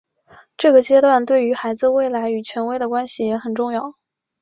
[0.57, 3.93] 这个阶段对于孩子未来与权威的关系也很重要。